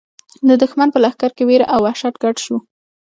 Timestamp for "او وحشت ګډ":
1.73-2.35